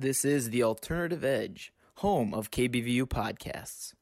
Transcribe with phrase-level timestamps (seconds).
[0.00, 3.94] This is the Alternative Edge, home of KBVU podcasts.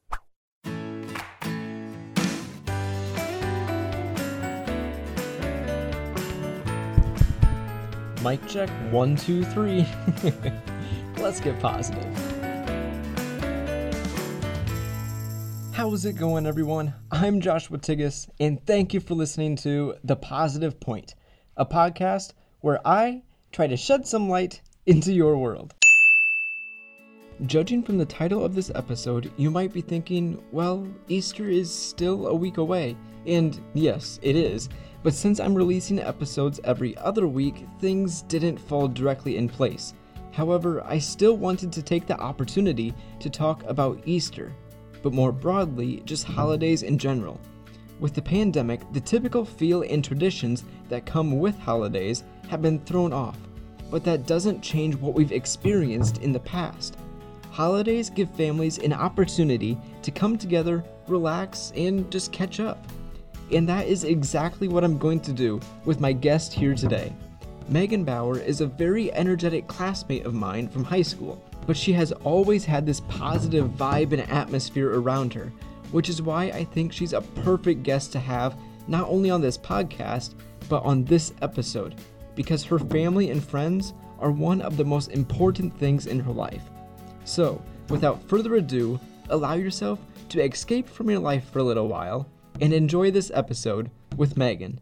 [8.22, 9.86] Mic check one, two, three.
[11.16, 12.04] Let's get positive.
[15.72, 16.92] How's it going, everyone?
[17.10, 21.14] I'm Joshua Tigas, and thank you for listening to The Positive Point,
[21.56, 25.72] a podcast where I try to shed some light into your world.
[27.44, 32.28] Judging from the title of this episode, you might be thinking, well, Easter is still
[32.28, 32.96] a week away.
[33.26, 34.70] And yes, it is.
[35.02, 39.92] But since I'm releasing episodes every other week, things didn't fall directly in place.
[40.32, 44.54] However, I still wanted to take the opportunity to talk about Easter,
[45.02, 47.38] but more broadly, just holidays in general.
[48.00, 53.12] With the pandemic, the typical feel and traditions that come with holidays have been thrown
[53.12, 53.36] off,
[53.90, 56.96] but that doesn't change what we've experienced in the past.
[57.56, 62.86] Holidays give families an opportunity to come together, relax, and just catch up.
[63.50, 67.14] And that is exactly what I'm going to do with my guest here today.
[67.66, 72.12] Megan Bauer is a very energetic classmate of mine from high school, but she has
[72.12, 75.50] always had this positive vibe and atmosphere around her,
[75.92, 78.54] which is why I think she's a perfect guest to have
[78.86, 80.34] not only on this podcast,
[80.68, 81.94] but on this episode,
[82.34, 86.60] because her family and friends are one of the most important things in her life.
[87.26, 92.28] So, without further ado, allow yourself to escape from your life for a little while
[92.60, 94.78] and enjoy this episode with Megan.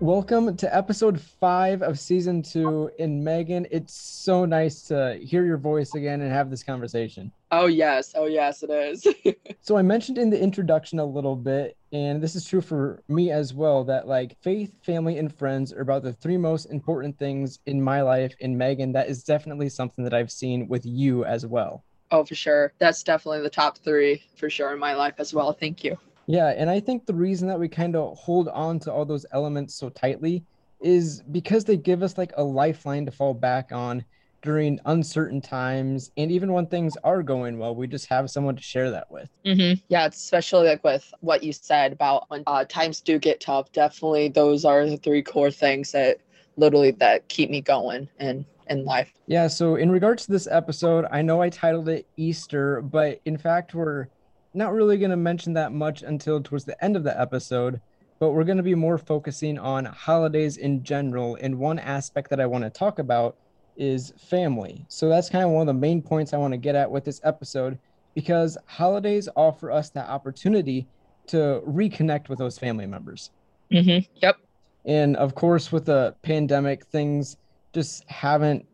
[0.00, 2.90] Welcome to episode five of season two.
[2.98, 7.32] And Megan, it's so nice to hear your voice again and have this conversation.
[7.50, 8.12] Oh, yes.
[8.14, 9.06] Oh, yes, it is.
[9.62, 13.30] so, I mentioned in the introduction a little bit, and this is true for me
[13.30, 17.58] as well, that like faith, family, and friends are about the three most important things
[17.66, 18.34] in my life.
[18.42, 21.84] And Megan, that is definitely something that I've seen with you as well.
[22.10, 22.72] Oh, for sure.
[22.78, 25.52] That's definitely the top three for sure in my life as well.
[25.52, 25.98] Thank you.
[26.26, 26.48] Yeah.
[26.56, 29.74] And I think the reason that we kind of hold on to all those elements
[29.74, 30.44] so tightly
[30.80, 34.04] is because they give us like a lifeline to fall back on
[34.42, 38.62] during uncertain times and even when things are going well we just have someone to
[38.62, 39.78] share that with mm-hmm.
[39.88, 44.28] yeah especially like with what you said about when uh, times do get tough definitely
[44.28, 46.18] those are the three core things that
[46.56, 49.12] literally that keep me going and in life.
[49.26, 49.46] Yeah.
[49.48, 53.74] So, in regards to this episode, I know I titled it Easter, but in fact,
[53.74, 54.08] we're
[54.54, 57.80] not really going to mention that much until towards the end of the episode.
[58.18, 61.38] But we're going to be more focusing on holidays in general.
[61.40, 63.36] And one aspect that I want to talk about
[63.78, 64.84] is family.
[64.88, 67.04] So, that's kind of one of the main points I want to get at with
[67.04, 67.78] this episode
[68.14, 70.86] because holidays offer us that opportunity
[71.28, 73.30] to reconnect with those family members.
[73.70, 74.10] Mm-hmm.
[74.20, 74.36] Yep.
[74.84, 77.36] And of course, with the pandemic, things
[77.72, 78.66] just haven't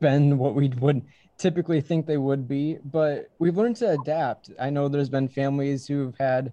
[0.00, 1.02] been what we would
[1.38, 4.50] typically think they would be, but we've learned to adapt.
[4.60, 6.52] I know there's been families who've had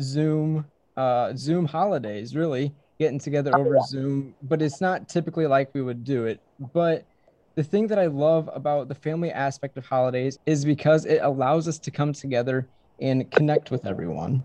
[0.00, 0.64] Zoom
[0.96, 6.04] uh, Zoom holidays, really getting together over Zoom, but it's not typically like we would
[6.04, 6.40] do it.
[6.72, 7.04] But
[7.56, 11.68] the thing that I love about the family aspect of holidays is because it allows
[11.68, 12.68] us to come together
[13.00, 14.44] and connect with everyone.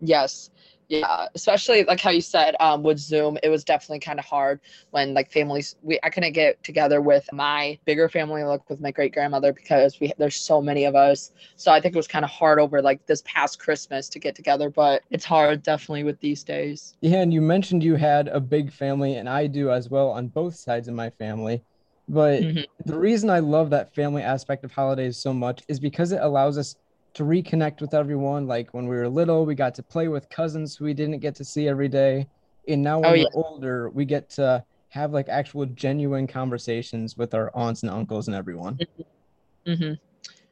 [0.00, 0.50] Yes.
[0.88, 4.60] Yeah especially like how you said um with zoom it was definitely kind of hard
[4.90, 8.90] when like families we i couldn't get together with my bigger family like with my
[8.90, 11.32] great grandmother because we there's so many of us.
[11.56, 14.34] So i think it was kind of hard over like this past christmas to get
[14.34, 16.94] together but it's hard definitely with these days.
[17.00, 20.28] Yeah and you mentioned you had a big family and i do as well on
[20.28, 21.64] both sides of my family
[22.08, 22.60] but mm-hmm.
[22.84, 26.58] the reason i love that family aspect of holidays so much is because it allows
[26.58, 26.76] us
[27.14, 28.46] to reconnect with everyone.
[28.46, 31.44] Like when we were little, we got to play with cousins we didn't get to
[31.44, 32.28] see every day.
[32.68, 37.34] And now when oh, we're older, we get to have like actual genuine conversations with
[37.34, 38.76] our aunts and uncles and everyone.
[38.76, 39.72] Mm-hmm.
[39.72, 39.92] mm-hmm.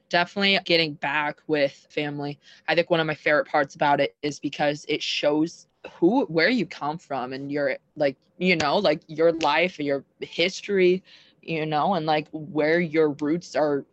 [0.09, 2.39] Definitely getting back with family.
[2.69, 6.51] I think one of my favorite parts about it is because it shows who where
[6.51, 11.03] you come from and your like you know like your life your history
[11.43, 13.85] you know and like where your roots are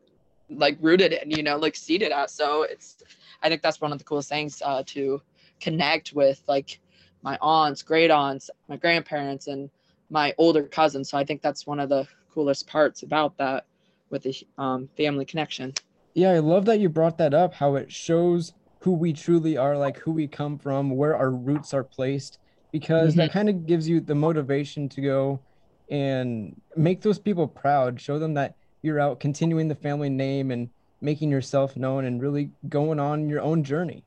[0.49, 2.29] like rooted in, you know, like seated at.
[2.29, 3.03] So it's,
[3.41, 5.21] I think that's one of the coolest things uh, to
[5.59, 6.79] connect with like
[7.21, 9.69] my aunts, great aunts, my grandparents, and
[10.09, 11.09] my older cousins.
[11.09, 13.65] So I think that's one of the coolest parts about that
[14.09, 15.73] with the um, family connection.
[16.13, 17.53] Yeah, I love that you brought that up.
[17.53, 21.73] How it shows who we truly are, like who we come from, where our roots
[21.73, 22.39] are placed,
[22.71, 23.19] because mm-hmm.
[23.19, 25.39] that kind of gives you the motivation to go
[25.89, 27.99] and make those people proud.
[27.99, 30.69] Show them that you're out continuing the family name and
[31.01, 34.03] making yourself known and really going on your own journey.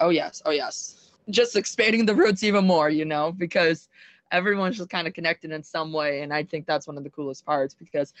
[0.00, 1.10] Oh yes, oh yes.
[1.30, 3.88] Just expanding the roots even more, you know, because
[4.30, 6.22] everyone's just kind of connected in some way.
[6.22, 8.14] And I think that's one of the coolest parts because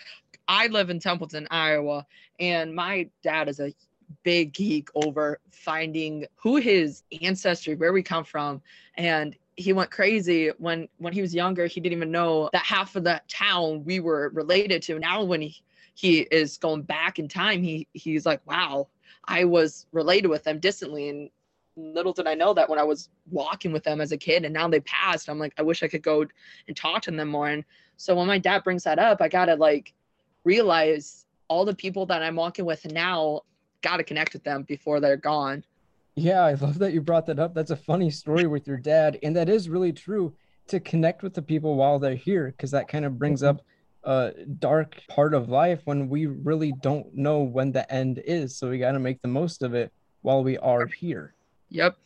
[0.46, 2.06] I live in Templeton, Iowa,
[2.40, 3.72] and my dad is a
[4.22, 8.62] big geek over finding who his ancestry, where we come from.
[8.96, 11.66] And he went crazy when when he was younger.
[11.66, 14.98] He didn't even know that half of that town we were related to.
[15.00, 15.60] Now when he
[15.94, 18.86] he is going back in time, he he's like, wow,
[19.24, 21.08] I was related with them distantly.
[21.08, 21.30] And
[21.76, 24.54] little did I know that when I was walking with them as a kid and
[24.54, 26.24] now they passed, I'm like, I wish I could go
[26.68, 27.48] and talk to them more.
[27.48, 27.64] And
[27.96, 29.92] so when my dad brings that up, I gotta like
[30.44, 33.42] realize all the people that I'm walking with now
[33.82, 35.64] gotta connect with them before they're gone.
[36.18, 37.54] Yeah, I love that you brought that up.
[37.54, 39.18] That's a funny story with your dad.
[39.22, 40.34] And that is really true
[40.66, 43.58] to connect with the people while they're here, because that kind of brings mm-hmm.
[43.58, 43.64] up
[44.04, 48.56] a dark part of life when we really don't know when the end is.
[48.56, 49.92] So we got to make the most of it
[50.22, 51.34] while we are here.
[51.70, 51.96] Yep.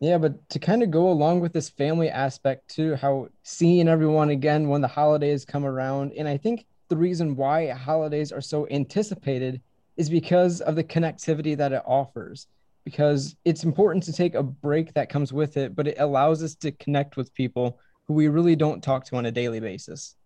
[0.00, 4.30] Yeah, but to kind of go along with this family aspect too, how seeing everyone
[4.30, 6.12] again when the holidays come around.
[6.14, 9.60] And I think the reason why holidays are so anticipated
[9.96, 12.48] is because of the connectivity that it offers.
[12.84, 16.54] Because it's important to take a break that comes with it, but it allows us
[16.56, 20.16] to connect with people who we really don't talk to on a daily basis.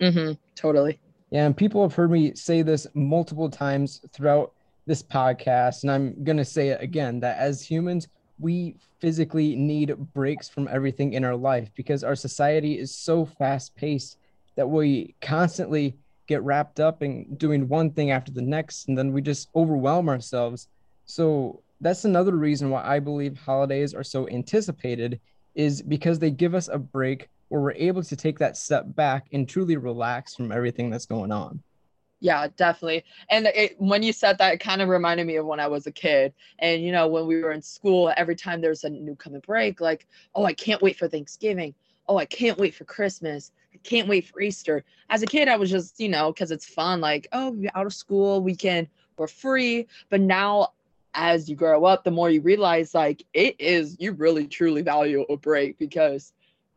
[0.00, 0.32] Mm-hmm.
[0.56, 0.98] Totally.
[1.30, 4.52] Yeah, and people have heard me say this multiple times throughout
[4.86, 8.08] this podcast, and I'm going to say it again that as humans,
[8.40, 13.76] we physically need breaks from everything in our life because our society is so fast
[13.76, 14.18] paced
[14.56, 15.94] that we constantly
[16.26, 20.08] get wrapped up in doing one thing after the next, and then we just overwhelm
[20.08, 20.68] ourselves.
[21.04, 25.20] So that's another reason why I believe holidays are so anticipated
[25.54, 29.26] is because they give us a break where we're able to take that step back
[29.32, 31.62] and truly relax from everything that's going on.
[32.20, 33.04] Yeah, definitely.
[33.30, 35.86] And it, when you said that, it kind of reminded me of when I was
[35.86, 36.34] a kid.
[36.58, 39.80] And, you know, when we were in school, every time there's a new coming break,
[39.80, 41.74] like, oh, I can't wait for Thanksgiving.
[42.08, 43.52] Oh, I can't wait for Christmas.
[43.72, 44.84] I can't wait for Easter.
[45.08, 47.94] As a kid, I was just, you know, because it's fun, like, oh, out of
[47.94, 48.86] school, we can,
[49.16, 49.88] we're free.
[50.10, 50.72] But now,
[51.14, 55.22] as you grow up, the more you realize, like, it is, you really truly value
[55.28, 56.32] a break because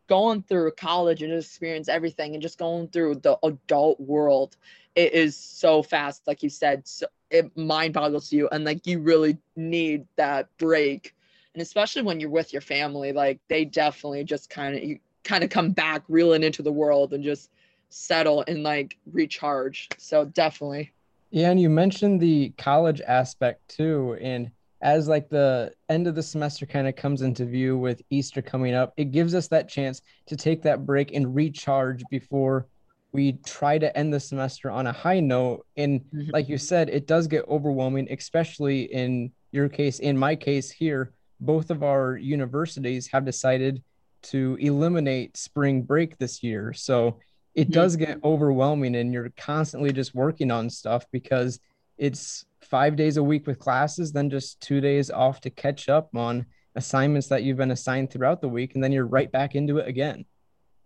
[0.08, 4.54] going through college and experience everything and just going through the adult world
[4.94, 9.00] it is so fast like you said so it mind boggles you and like you
[9.00, 11.14] really need that break.
[11.54, 15.42] And especially when you're with your family like they definitely just kind of you kind
[15.42, 17.50] of come back reeling into the world and just
[17.88, 19.88] settle and like recharge.
[19.98, 20.92] So definitely
[21.34, 24.50] yeah and you mentioned the college aspect too and
[24.84, 28.74] as like the end of the semester kind of comes into view with Easter coming
[28.74, 32.66] up, it gives us that chance to take that break and recharge before
[33.12, 35.64] we try to end the semester on a high note.
[35.78, 36.30] And mm-hmm.
[36.32, 40.00] like you said, it does get overwhelming, especially in your case.
[40.00, 43.82] In my case here, both of our universities have decided
[44.24, 46.74] to eliminate spring break this year.
[46.74, 47.20] So
[47.54, 47.72] it mm-hmm.
[47.72, 51.60] does get overwhelming and you're constantly just working on stuff because
[51.98, 56.14] it's five days a week with classes, then just two days off to catch up
[56.14, 59.78] on assignments that you've been assigned throughout the week, and then you're right back into
[59.78, 60.24] it again.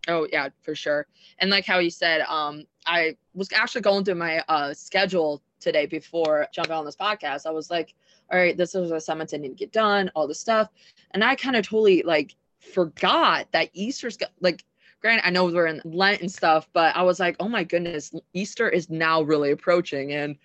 [0.06, 1.06] Oh yeah, for sure.
[1.38, 5.86] And like how you said, um, I was actually going through my uh schedule today
[5.86, 7.46] before jumping on this podcast.
[7.46, 7.94] I was like,
[8.30, 10.68] all right, this is assignments I need to get done, all this stuff.
[11.12, 14.64] And I kind of totally like forgot that Easter's like
[15.00, 18.12] granted, I know we're in Lent and stuff, but I was like, oh my goodness,
[18.32, 20.12] Easter is now really approaching.
[20.12, 20.36] And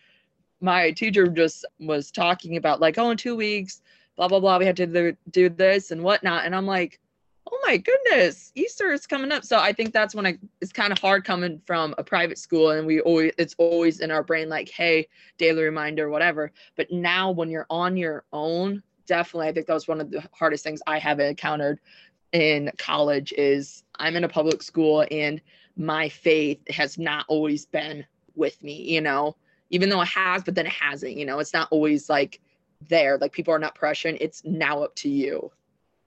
[0.62, 3.82] my teacher just was talking about like, oh, in two weeks,
[4.16, 7.00] blah blah blah, we had to do this and whatnot, and I'm like,
[7.52, 9.44] oh my goodness, Easter is coming up.
[9.44, 12.72] So I think that's when I it's kind of hard coming from a private school,
[12.72, 16.52] and we always it's always in our brain like, hey, daily reminder, whatever.
[16.76, 20.24] But now when you're on your own, definitely, I think that was one of the
[20.32, 21.80] hardest things I have encountered
[22.34, 25.40] in college is I'm in a public school and
[25.78, 29.36] my faith has not always been with me, you know
[29.74, 31.14] even though it has, but then it hasn't.
[31.14, 32.40] You know, it's not always like
[32.90, 33.18] there.
[33.18, 34.20] Like people are not pressuring.
[34.22, 35.52] It's now up to you.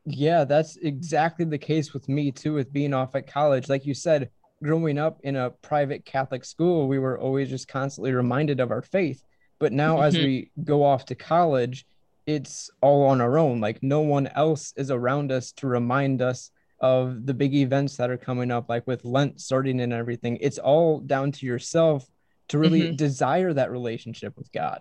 [0.05, 3.69] Yeah, that's exactly the case with me too, with being off at college.
[3.69, 4.31] Like you said,
[4.63, 8.83] growing up in a private Catholic school, we were always just constantly reminded of our
[8.83, 9.25] faith.
[9.59, 10.05] But now, mm-hmm.
[10.05, 11.87] as we go off to college,
[12.27, 13.61] it's all on our own.
[13.61, 18.11] Like no one else is around us to remind us of the big events that
[18.11, 20.37] are coming up, like with Lent starting and everything.
[20.41, 22.07] It's all down to yourself
[22.49, 22.97] to really mm-hmm.
[22.97, 24.81] desire that relationship with God.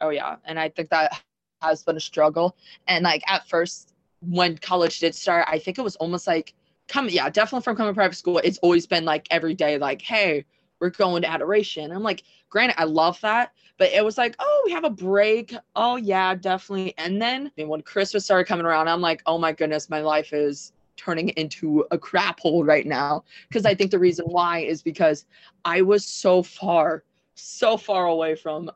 [0.00, 1.20] Oh yeah, and I think that
[1.60, 2.56] has been a struggle.
[2.86, 6.54] And like at first, when college did start, I think it was almost like
[6.86, 8.38] come yeah, definitely from coming private school.
[8.38, 10.44] It's always been like every day, like hey,
[10.80, 11.90] we're going to adoration.
[11.90, 15.54] I'm like, granted, I love that, but it was like, oh, we have a break.
[15.76, 16.94] Oh yeah, definitely.
[16.98, 20.00] And then I mean, when Christmas started coming around, I'm like, oh my goodness, my
[20.00, 24.60] life is turning into a crap hole right now because I think the reason why
[24.60, 25.26] is because
[25.64, 28.70] I was so far, so far away from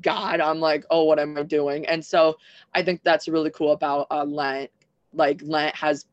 [0.00, 0.40] God.
[0.40, 1.86] I'm like, oh, what am I doing?
[1.86, 2.36] And so
[2.74, 4.70] I think that's really cool about uh, Lent.
[5.12, 6.06] Like Lent has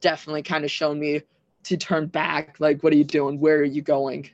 [0.00, 1.22] definitely kind of shown me
[1.64, 2.56] to turn back.
[2.58, 3.38] Like, what are you doing?
[3.38, 4.30] Where are you going?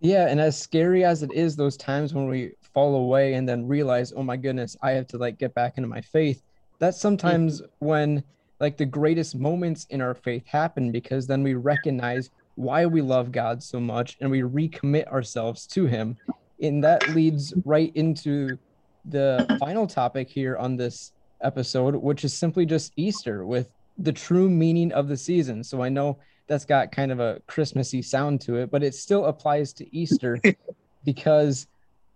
[0.00, 3.66] Yeah, and as scary as it is, those times when we fall away and then
[3.66, 6.42] realize, oh my goodness, I have to like get back into my faith.
[6.78, 7.86] That's sometimes mm-hmm.
[7.86, 8.24] when
[8.60, 13.32] like the greatest moments in our faith happen because then we recognize why we love
[13.32, 16.16] God so much and we recommit ourselves to Him.
[16.62, 18.58] And that leads right into
[19.06, 24.48] the final topic here on this episode, which is simply just Easter with the true
[24.48, 25.64] meaning of the season.
[25.64, 26.18] So I know
[26.50, 30.36] that's got kind of a Christmassy sound to it, but it still applies to Easter
[31.04, 31.68] because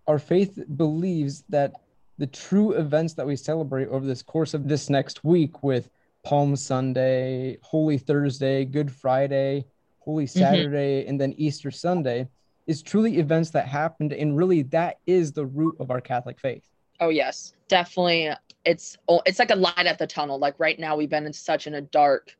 [0.07, 1.71] our faith believes that
[2.17, 5.89] the true events that we celebrate over this course of this next week with
[6.23, 9.63] Palm Sunday, Holy Thursday, Good Friday,
[9.99, 10.37] Holy mm-hmm.
[10.37, 11.09] Saturday, mm-hmm.
[11.11, 12.27] and then Easter Sunday
[12.67, 14.11] is truly events that happened.
[14.11, 16.67] And really, that is the root of our Catholic faith.
[16.99, 18.31] Oh, yes, definitely.
[18.65, 20.39] It's it's like a light at the tunnel.
[20.39, 22.35] Like right now, we've been in such in a dark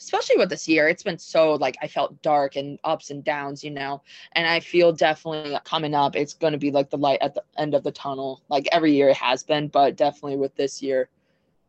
[0.00, 3.62] especially with this year it's been so like i felt dark and ups and downs
[3.62, 4.02] you know
[4.32, 7.42] and i feel definitely coming up it's going to be like the light at the
[7.58, 11.08] end of the tunnel like every year it has been but definitely with this year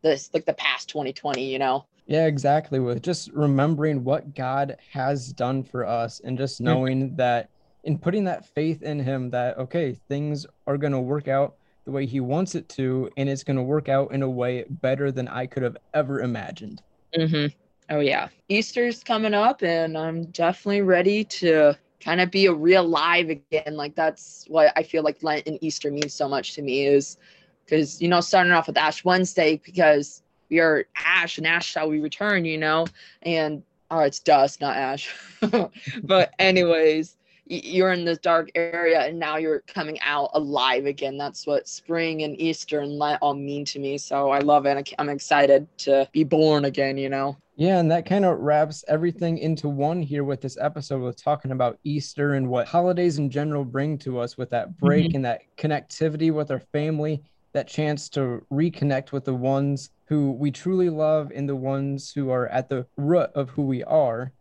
[0.02, 5.32] this like the past 2020 you know yeah exactly with just remembering what god has
[5.32, 6.64] done for us and just mm.
[6.64, 7.16] knowing mm-hmm.
[7.16, 7.48] that
[7.84, 11.90] in putting that faith in him that okay things are going to work out the
[11.90, 15.10] way he wants it to and it's going to work out in a way better
[15.12, 16.80] than i could have ever imagined
[17.16, 17.46] mm-hmm.
[17.92, 18.28] Oh yeah.
[18.48, 23.76] Easter's coming up and I'm definitely ready to kind of be a real live again.
[23.76, 27.18] Like that's what I feel like Lent and Easter means so much to me is
[27.66, 31.90] because you know, starting off with Ash Wednesday because we are Ash and Ash shall
[31.90, 32.86] we return, you know,
[33.24, 35.14] and oh, it's dust, not ash.
[36.02, 41.18] but anyways, you're in this dark area and now you're coming out alive again.
[41.18, 43.98] That's what spring and Easter and Lent all mean to me.
[43.98, 44.94] So I love it.
[44.98, 47.36] I'm excited to be born again, you know?
[47.62, 51.52] Yeah, and that kind of wraps everything into one here with this episode with talking
[51.52, 55.14] about Easter and what holidays in general bring to us with that break mm-hmm.
[55.14, 60.50] and that connectivity with our family, that chance to reconnect with the ones who we
[60.50, 64.32] truly love and the ones who are at the root of who we are.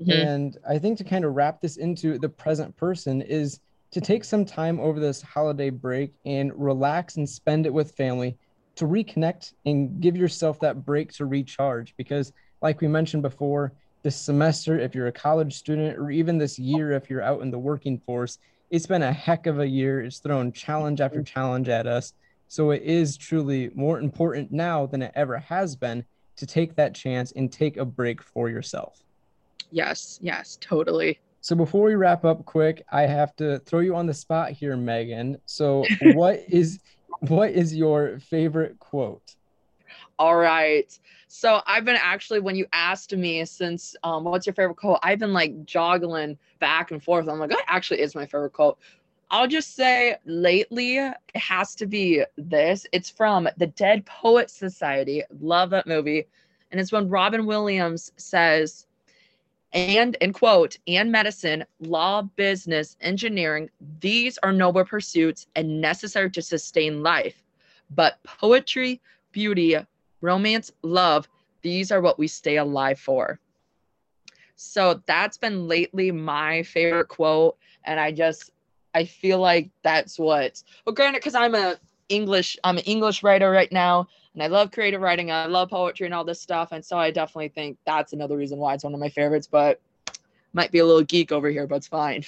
[0.00, 0.12] Mm-hmm.
[0.12, 3.58] And I think to kind of wrap this into the present person is
[3.90, 8.38] to take some time over this holiday break and relax and spend it with family
[8.76, 13.72] to reconnect and give yourself that break to recharge because like we mentioned before,
[14.02, 17.50] this semester, if you're a college student, or even this year, if you're out in
[17.50, 18.38] the working force,
[18.70, 20.02] it's been a heck of a year.
[20.02, 22.12] It's thrown challenge after challenge at us.
[22.48, 26.04] So it is truly more important now than it ever has been
[26.36, 29.02] to take that chance and take a break for yourself.
[29.70, 31.18] Yes, yes, totally.
[31.40, 34.76] So before we wrap up quick, I have to throw you on the spot here,
[34.76, 35.38] Megan.
[35.46, 35.84] So
[36.14, 36.80] what is
[37.20, 39.34] what is your favorite quote?
[40.18, 40.98] All right.
[41.28, 44.98] So I've been actually, when you asked me since, um, what's your favorite quote?
[45.02, 47.28] I've been like joggling back and forth.
[47.28, 48.78] I'm like, that actually is my favorite quote.
[49.30, 52.86] I'll just say lately it has to be this.
[52.92, 55.22] It's from the Dead Poet Society.
[55.40, 56.26] Love that movie.
[56.72, 58.86] And it's when Robin Williams says,
[59.74, 63.68] and in quote, and medicine, law, business, engineering,
[64.00, 67.42] these are noble pursuits and necessary to sustain life.
[67.90, 69.00] But poetry,
[69.32, 69.76] beauty,
[70.20, 71.28] romance, love,
[71.62, 73.38] these are what we stay alive for.
[74.56, 77.56] So that's been lately my favorite quote.
[77.84, 78.50] And I just,
[78.94, 81.76] I feel like that's what, well, granted, because I'm a
[82.08, 86.06] English, I'm an English writer right now, and I love creative writing, I love poetry
[86.06, 86.72] and all this stuff.
[86.72, 89.80] And so I definitely think that's another reason why it's one of my favorites, but
[90.52, 92.24] might be a little geek over here, but it's fine.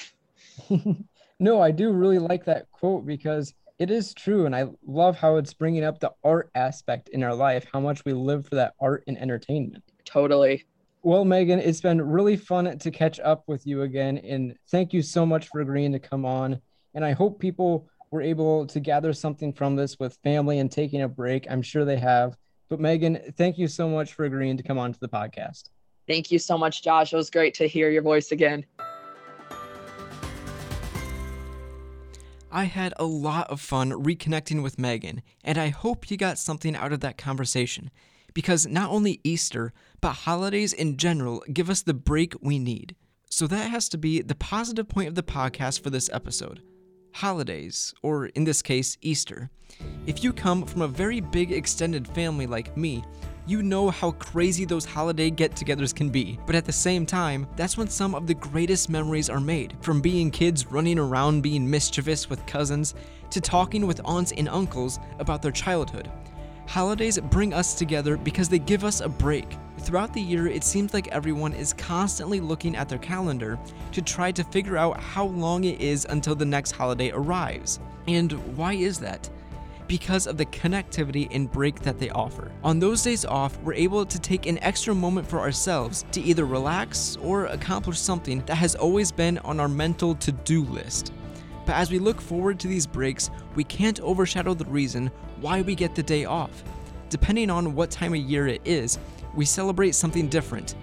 [1.40, 5.36] no, I do really like that quote because it is true and i love how
[5.36, 8.74] it's bringing up the art aspect in our life how much we live for that
[8.80, 9.82] art and entertainment.
[10.04, 10.64] Totally.
[11.02, 15.02] Well megan it's been really fun to catch up with you again and thank you
[15.02, 16.60] so much for agreeing to come on
[16.94, 21.02] and i hope people were able to gather something from this with family and taking
[21.02, 21.46] a break.
[21.48, 22.36] I'm sure they have.
[22.68, 25.70] But megan thank you so much for agreeing to come on to the podcast.
[26.06, 27.12] Thank you so much josh.
[27.12, 28.66] It was great to hear your voice again
[32.52, 36.74] I had a lot of fun reconnecting with Megan, and I hope you got something
[36.74, 37.90] out of that conversation.
[38.34, 42.96] Because not only Easter, but holidays in general give us the break we need.
[43.28, 46.60] So that has to be the positive point of the podcast for this episode.
[47.14, 49.50] Holidays, or in this case, Easter.
[50.06, 53.04] If you come from a very big extended family like me,
[53.50, 57.48] You know how crazy those holiday get togethers can be, but at the same time,
[57.56, 59.76] that's when some of the greatest memories are made.
[59.80, 62.94] From being kids running around being mischievous with cousins,
[63.30, 66.08] to talking with aunts and uncles about their childhood.
[66.68, 69.56] Holidays bring us together because they give us a break.
[69.80, 73.58] Throughout the year, it seems like everyone is constantly looking at their calendar
[73.90, 77.80] to try to figure out how long it is until the next holiday arrives.
[78.06, 79.28] And why is that?
[79.90, 82.52] Because of the connectivity and break that they offer.
[82.62, 86.44] On those days off, we're able to take an extra moment for ourselves to either
[86.44, 91.12] relax or accomplish something that has always been on our mental to do list.
[91.66, 95.74] But as we look forward to these breaks, we can't overshadow the reason why we
[95.74, 96.62] get the day off.
[97.08, 98.96] Depending on what time of year it is,
[99.34, 100.76] we celebrate something different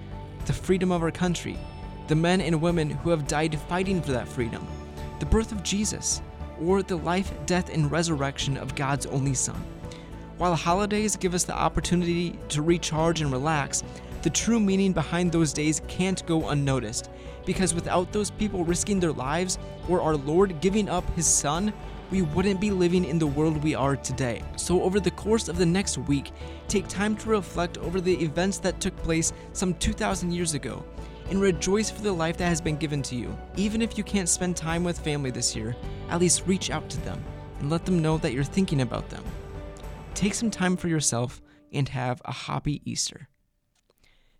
[0.48, 1.58] the freedom of our country,
[2.10, 4.68] the men and women who have died fighting for that freedom,
[5.20, 6.22] the birth of Jesus,
[6.62, 9.64] or the life, death, and resurrection of God's only Son.
[10.38, 13.84] While holidays give us the opportunity to recharge and relax,
[14.22, 17.10] the true meaning behind those days can't go unnoticed,
[17.46, 21.74] because without those people risking their lives or our Lord giving up His Son,
[22.12, 24.42] we wouldn't be living in the world we are today.
[24.56, 26.32] So, over the course of the next week,
[26.68, 30.86] take time to reflect over the events that took place some 2,000 years ago
[31.30, 33.38] and rejoice for the life that has been given to you.
[33.56, 35.76] Even if you can't spend time with family this year,
[36.10, 37.24] at least reach out to them
[37.60, 39.24] and let them know that you're thinking about them.
[40.14, 41.42] Take some time for yourself
[41.72, 43.28] and have a happy Easter.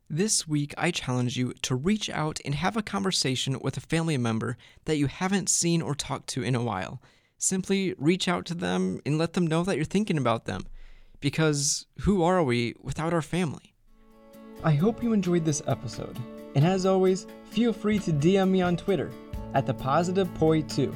[0.10, 4.18] This week, I challenge you to reach out and have a conversation with a family
[4.18, 7.02] member that you haven't seen or talked to in a while.
[7.38, 10.66] Simply reach out to them and let them know that you're thinking about them.
[11.20, 13.76] Because who are we without our family?
[14.64, 16.18] I hope you enjoyed this episode.
[16.56, 19.12] And as always, feel free to DM me on Twitter
[19.54, 20.94] at the positive poi 2.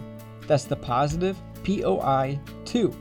[0.47, 2.93] That's the positive P O I 2.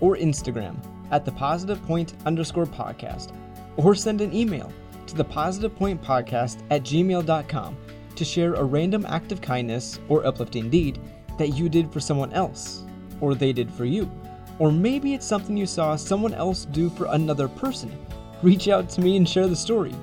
[0.00, 0.76] Or Instagram
[1.10, 3.32] at the positive point underscore podcast.
[3.76, 4.72] Or send an email
[5.06, 7.76] to the positive point podcast at gmail.com
[8.16, 10.98] to share a random act of kindness or uplifting deed
[11.38, 12.84] that you did for someone else,
[13.20, 14.10] or they did for you.
[14.58, 17.96] Or maybe it's something you saw someone else do for another person.
[18.42, 19.94] Reach out to me and share the story.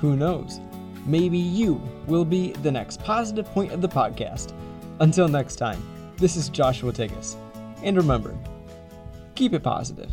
[0.00, 0.60] Who knows?
[1.06, 4.52] Maybe you will be the next positive point of the podcast.
[5.00, 5.82] Until next time,
[6.16, 7.36] this is Joshua Tigas.
[7.82, 8.36] And remember,
[9.34, 10.10] keep it positive.